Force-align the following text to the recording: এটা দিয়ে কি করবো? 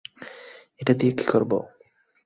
এটা 0.79 0.93
দিয়ে 0.93 1.13
কি 1.17 1.25
করবো? 1.25 1.57